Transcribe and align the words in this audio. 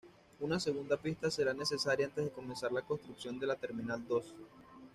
Una 0.39 0.59
segunda 0.59 0.97
pista 0.97 1.29
será 1.29 1.53
necesaria 1.53 2.07
antes 2.07 2.25
de 2.25 2.31
comenzar 2.31 2.71
la 2.71 2.81
construcción 2.81 3.37
de 3.37 3.45
la 3.45 3.55
terminal 3.55 4.03
dos. 4.07 4.33